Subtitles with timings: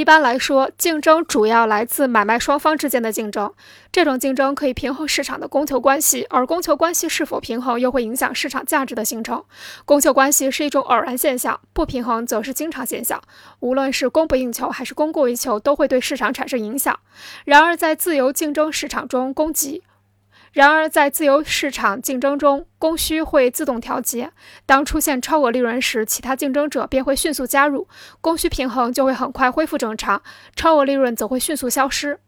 [0.00, 3.52] 一般来说，竞争主要来自买卖双方之间的竞争。
[3.92, 9.44] 这种竞争可以平衡市场的供求关系，而供求关系是否平衡，又会影响市场价值的形成。
[9.84, 13.20] 供求关系是一种偶然现象，不平衡则是经常现象。
[13.58, 16.98] 无论是供不应求还是供过于求，都会对市场产生影响。
[17.44, 19.82] 然而，在自由竞争市场中，供给。
[20.52, 24.32] 然而，在自由市场竞争中，供需会自动调节。
[24.66, 27.86] 当出现超额利润时，其他竞争者便会迅速加入，
[28.20, 30.22] 供需平衡就会很快恢复正常，
[30.56, 32.18] 超额利润则会迅速消失。